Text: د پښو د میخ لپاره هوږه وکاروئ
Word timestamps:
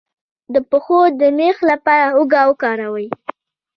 د 0.53 0.55
پښو 0.69 0.99
د 1.19 1.21
میخ 1.37 1.57
لپاره 1.71 2.05
هوږه 2.15 2.41
وکاروئ 2.49 3.07